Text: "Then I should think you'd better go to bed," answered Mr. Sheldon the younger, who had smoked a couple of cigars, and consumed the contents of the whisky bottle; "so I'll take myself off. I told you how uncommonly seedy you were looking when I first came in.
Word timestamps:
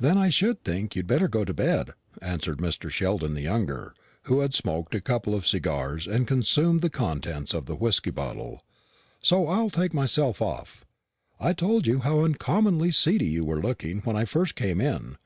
"Then 0.00 0.18
I 0.18 0.30
should 0.30 0.64
think 0.64 0.96
you'd 0.96 1.06
better 1.06 1.28
go 1.28 1.44
to 1.44 1.54
bed," 1.54 1.92
answered 2.20 2.58
Mr. 2.58 2.90
Sheldon 2.90 3.34
the 3.34 3.42
younger, 3.42 3.94
who 4.24 4.40
had 4.40 4.52
smoked 4.52 4.96
a 4.96 5.00
couple 5.00 5.32
of 5.32 5.46
cigars, 5.46 6.08
and 6.08 6.26
consumed 6.26 6.80
the 6.82 6.90
contents 6.90 7.54
of 7.54 7.66
the 7.66 7.76
whisky 7.76 8.10
bottle; 8.10 8.62
"so 9.22 9.46
I'll 9.46 9.70
take 9.70 9.94
myself 9.94 10.42
off. 10.42 10.84
I 11.38 11.52
told 11.52 11.86
you 11.86 12.00
how 12.00 12.24
uncommonly 12.24 12.90
seedy 12.90 13.26
you 13.28 13.44
were 13.44 13.62
looking 13.62 14.00
when 14.00 14.16
I 14.16 14.24
first 14.24 14.56
came 14.56 14.80
in. 14.80 15.18